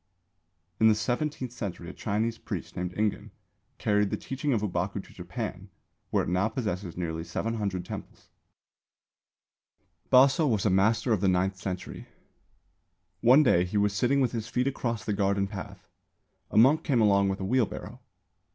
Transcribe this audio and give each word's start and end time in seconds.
In 0.79 0.87
the 0.87 0.95
seventeenth 0.95 1.51
century 1.51 1.87
a 1.87 1.93
Chinese 1.93 2.39
priest 2.39 2.75
named 2.75 2.95
Ingen 2.97 3.29
carried 3.77 4.09
the 4.09 4.17
teaching 4.17 4.51
of 4.51 4.61
Ōbaku 4.61 4.93
to 4.93 5.13
Japan, 5.13 5.69
where 6.09 6.23
it 6.23 6.27
now 6.29 6.49
possesses 6.49 6.97
nearly 6.97 7.23
700 7.23 7.85
temples. 7.85 8.29
1592 10.09 10.09
1673 10.09 10.09
A.D. 10.09 10.09
BASO. 10.09 10.43
Baso 10.43 10.49
was 10.51 10.65
a 10.65 10.69
master 10.71 11.13
of 11.13 11.21
the 11.21 11.27
ninth 11.27 11.57
century. 11.57 12.07
One 13.19 13.43
day 13.43 13.63
he 13.63 13.77
was 13.77 13.93
sitting 13.93 14.19
with 14.21 14.31
his 14.31 14.47
feet 14.47 14.65
across 14.65 15.05
the 15.05 15.13
garden 15.13 15.45
path. 15.45 15.87
A 16.49 16.57
monk 16.57 16.83
came 16.83 16.99
along 16.99 17.29
with 17.29 17.39
a 17.39 17.45
wheel 17.45 17.67
barrow. 17.67 17.99